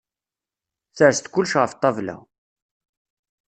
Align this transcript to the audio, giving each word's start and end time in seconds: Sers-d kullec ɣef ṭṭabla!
Sers-d 0.97 1.25
kullec 1.29 1.53
ɣef 1.57 1.71
ṭṭabla! 1.77 2.17